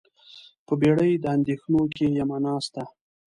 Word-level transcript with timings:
په 0.65 0.73
بیړۍ 0.81 1.11
د 1.19 1.25
اندیښنو 1.35 1.81
کې 1.95 2.05
یمه 2.19 2.37
ناسته 2.45 2.83